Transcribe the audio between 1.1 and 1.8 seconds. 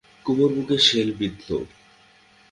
বিঁধল।